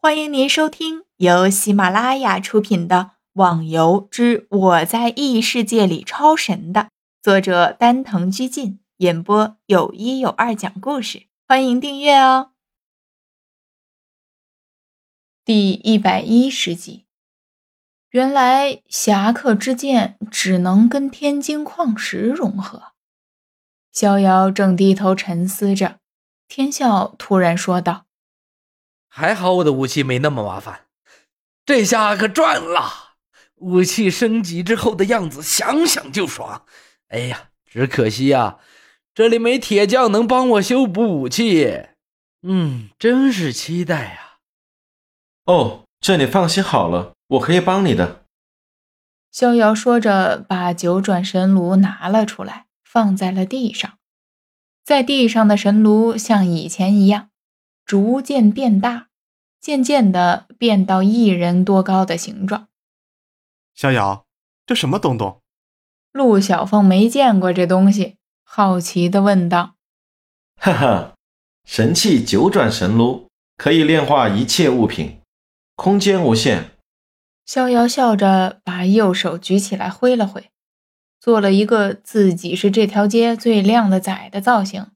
[0.00, 2.96] 欢迎您收听由喜马拉雅出品的
[3.32, 6.90] 《网游之我在异世界里超神》的
[7.20, 11.26] 作者丹藤居进演播，有一有二讲故事。
[11.48, 12.52] 欢迎订阅哦。
[15.44, 17.06] 第一百一十集，
[18.10, 22.92] 原来侠客之剑只能跟天津矿石融合。
[23.92, 25.98] 逍遥正低头沉思着，
[26.46, 28.04] 天笑突然说道。
[29.08, 30.86] 还好我的武器没那么麻烦，
[31.66, 33.16] 这下可赚了！
[33.56, 36.64] 武器升级之后的样子，想想就爽。
[37.08, 38.58] 哎呀，只可惜呀，
[39.12, 41.86] 这里没铁匠能帮我修补武器。
[42.42, 44.38] 嗯，真是期待呀。
[45.46, 48.24] 哦，这你放心好了，我可以帮你的。
[49.32, 53.98] 逍遥说着，把九转神炉拿了出来，放在了地上。
[54.84, 57.30] 在地上的神炉像以前一样。
[57.84, 59.07] 逐渐变大，
[59.60, 62.68] 渐渐的变到一人多高的形状。
[63.74, 64.26] 逍遥，
[64.66, 65.40] 这什么东东？
[66.12, 69.74] 陆小凤没见过这东西，好奇的问道
[70.56, 71.14] ：“哈哈，
[71.64, 75.20] 神器九转神炉，可以炼化一切物品，
[75.76, 76.70] 空间无限。”
[77.46, 80.50] 逍遥笑着把右手举起来挥了挥，
[81.20, 84.90] 做了一个自己是这条街最靓的仔的造型。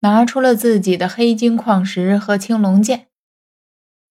[0.00, 3.08] 拿出了自己的黑金矿石和青龙剑，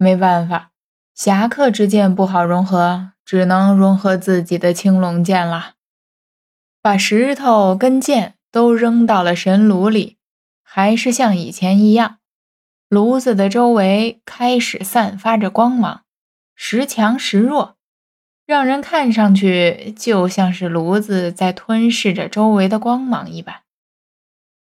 [0.01, 0.71] 没办法，
[1.13, 5.73] 侠客之剑不好融合，只能融合自己的青龙剑了。
[6.81, 10.15] 把石头跟剑都扔到了神炉里，
[10.63, 12.19] 还是像以前一样，
[12.87, 16.05] 炉子的周围开始散发着光芒，
[16.55, 17.75] 时强时弱，
[18.45, 23.63] 让人看上去就像是炉子在吞噬着周围的光芒一般。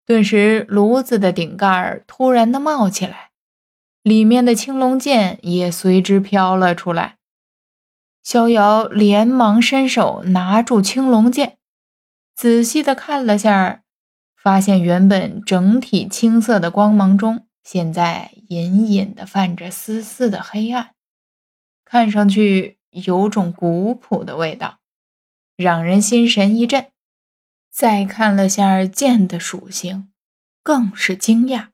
[0.06, 3.32] 顿时，炉子的顶盖儿突然的冒起来，
[4.06, 7.18] 里面的青龙剑也随之飘了出来。
[8.22, 11.58] 逍遥连忙伸手拿住青龙剑，
[12.36, 13.82] 仔细的看了下，
[14.36, 20.94] 发现原本整体青色的光芒中，现在隐隐的泛着丝丝的黑暗，
[21.84, 24.78] 看上去有种古朴的味道，
[25.58, 26.92] 让人心神一震。
[27.72, 30.12] 再看了下剑的属性，
[30.62, 31.70] 更是惊讶，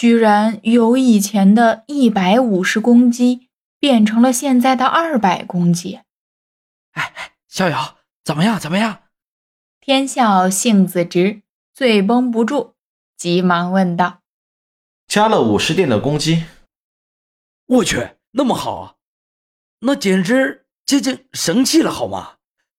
[0.00, 6.00] 居然由以前的一百五十攻击变成了现在的二百攻击。
[6.92, 8.58] 哎哎，逍遥怎么样？
[8.58, 9.02] 怎么样？
[9.78, 11.42] 天笑性子直，
[11.74, 12.72] 醉绷不住，
[13.14, 14.22] 急忙问道
[15.06, 16.44] ：“加了五十点的攻击。”
[17.68, 18.94] 我去，那么好啊！
[19.80, 22.36] 那简直接近神器了，好吗？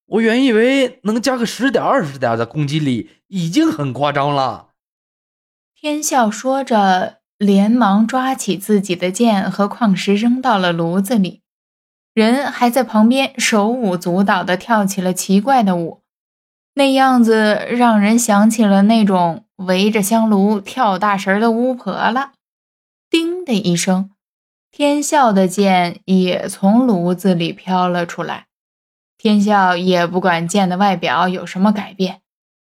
[0.08, 4.71] 我原以为能加个十点二十点的攻击力已经很夸张了。
[5.82, 11.42] 天笑说着，连忙抓起自己的剑和矿石扔到了炉子里，
[12.14, 16.04] 人还在旁边手舞足蹈地跳起了奇怪的舞，
[16.76, 22.34] 那样子让人想起了那种围着香炉跳大神的巫婆了。
[23.10, 24.12] 叮的一声，
[24.70, 28.46] 天笑的剑也从炉子里飘了出来。
[29.18, 32.22] 天笑也不管剑的外表有什么改变，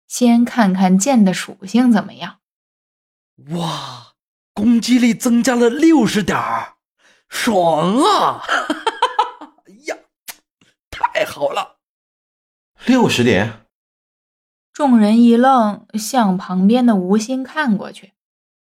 [0.09, 2.37] 先看看剑的属性怎么样。
[3.50, 4.15] 哇，
[4.54, 6.76] 攻击力增加了六十点儿，
[7.28, 8.43] 爽啊！
[9.66, 9.97] 哎呀，
[10.91, 11.81] 太好了！
[12.87, 13.66] 六十点。
[14.72, 18.12] 众人一愣，向旁边的吴昕看过去。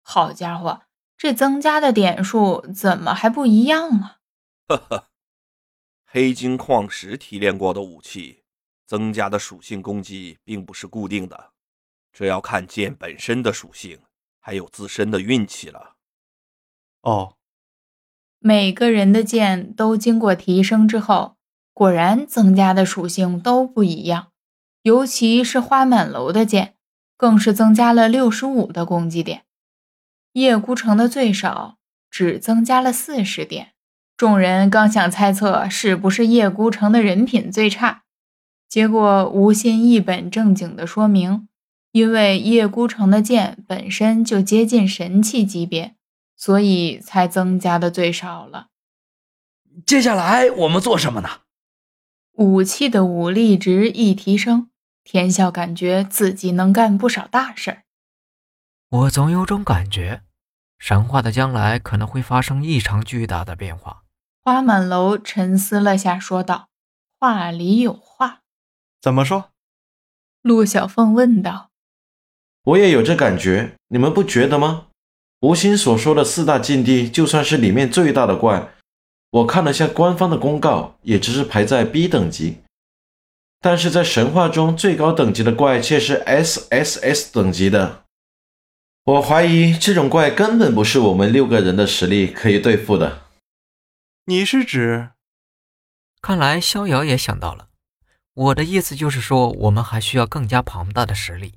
[0.04, 0.84] 好家伙，
[1.18, 4.20] 这增加的点数怎么还不一样啊？
[4.68, 5.10] 呵呵。
[6.06, 8.44] 黑金矿石提炼过的武器，
[8.86, 11.52] 增加的属性攻击并不是固定的，
[12.14, 14.00] 这要看剑本身的属性，
[14.48, 15.98] 还有自身的运气了。
[17.02, 17.34] 哦，
[18.40, 21.36] 每个人的剑都经过提升之后，
[21.74, 24.32] 果然增加的属性都不一样。
[24.84, 26.76] 尤其是花满楼的剑，
[27.18, 29.44] 更是增加了六十五的攻击点。
[30.32, 31.76] 叶孤城的最少
[32.10, 33.74] 只增加了四十点。
[34.16, 38.04] 众人刚想猜测是不是叶孤城的人品最差，
[38.70, 41.50] 结果吴昕一本正经的说明，
[41.98, 45.96] 因为叶孤城的剑本身就接近神器级别，
[46.36, 48.68] 所以才增加的最少了。
[49.84, 51.30] 接下来我们做什么呢？
[52.34, 54.70] 武器的武力值一提升，
[55.04, 57.84] 天笑感觉自己能干不少大事儿。
[58.90, 60.22] 我总有种感觉，
[60.78, 64.04] 神话的将来可能会发生异常巨大的变化。
[64.44, 66.70] 花满楼沉思了下，说道
[67.20, 68.44] ：“话里有话，
[69.02, 69.50] 怎么说？”
[70.44, 71.67] 陆小凤问道。
[72.68, 74.88] “我也有这感觉，你们不觉得吗？”
[75.42, 78.74] 吴昕所说的四大禁地，就算是里面最大的怪，
[79.30, 82.58] 我看了下官方的公告，也只是排在 B 等级。
[83.62, 88.04] 但是在神话中最高等级的怪却是 SSS 等级的，
[89.04, 93.22] 我怀疑这种怪根本不是我们六个人的实力可以对付的。
[94.26, 95.10] 你是指？
[96.22, 97.70] 看来逍遥也想到了，
[98.34, 101.54] 我的意思就是说，我们还需要更加庞大的实力。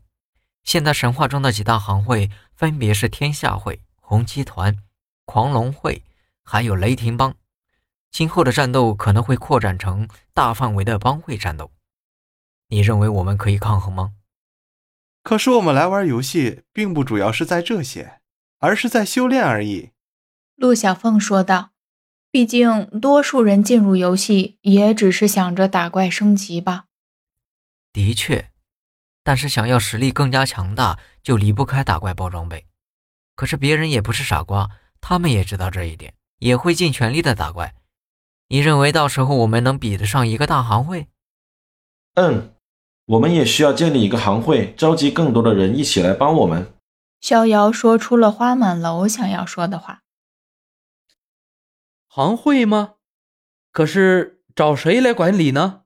[0.62, 4.76] 现在神话中的几大行会分别是天下会、红旗团、
[5.24, 6.04] 狂龙会，
[6.44, 7.34] 还有雷霆帮。
[8.10, 11.72] 今后的战斗可能会扩展成大范围的帮会战斗。
[12.68, 14.12] 你认为我们可以抗衡吗？
[15.22, 18.20] 可是我们来玩游戏，并不主要是在这些，
[18.58, 19.90] 而是在修炼而已。
[20.56, 21.70] 陆小凤说道
[22.30, 26.86] ：“毕竟，多数人进入游戏也只是想着打怪升级吧。”
[27.92, 28.49] 的确。
[29.30, 32.66] 但是想要实力更加强大，就离不开打怪包装备。
[33.36, 34.68] 可是别人也不是傻瓜，
[35.00, 37.76] 他们也知道这一点，也会尽全力的打怪。
[38.48, 41.06] 你认为到时候我们能比得上一个大行会？
[42.14, 42.56] 嗯，
[43.06, 46.74] 我们也需要建立一个行会，召集更多的人一起来帮我们。
[47.20, 50.02] 逍遥说出了花满楼想要说的话。
[52.08, 52.94] 行会吗？
[53.70, 55.79] 可是找谁来管理呢？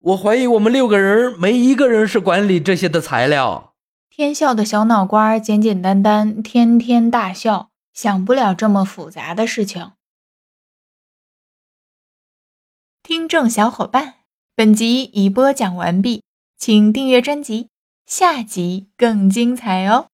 [0.00, 3.74] 我怀疑我们六个人没一个人是管理这些的材料。
[4.08, 9.92] 天笑的小脑瓜简简单单，天天大笑，想不了这么复杂的事情。
[13.02, 14.14] 听众小伙伴，
[14.54, 16.22] 本集已播讲完毕，
[16.56, 17.68] 请订阅专辑，
[18.06, 20.09] 下集更精彩哦。